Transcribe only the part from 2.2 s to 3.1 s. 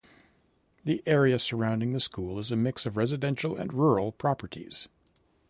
is a mix of